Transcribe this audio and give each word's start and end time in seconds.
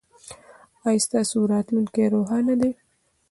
ایا 0.87 1.03
ستاسو 1.05 1.37
راتلونکې 1.53 2.03
روښانه 2.13 2.53
ده؟ 2.61 2.69